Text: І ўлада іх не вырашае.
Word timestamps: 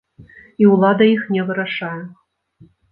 І 0.63 0.71
ўлада 0.71 1.03
іх 1.13 1.21
не 1.37 1.47
вырашае. 1.51 1.95